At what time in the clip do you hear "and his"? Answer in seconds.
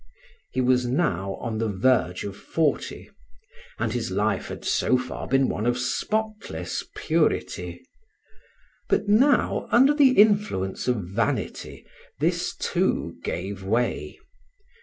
3.77-4.09